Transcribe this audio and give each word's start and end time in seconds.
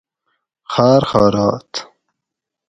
خارخارات 0.73 1.71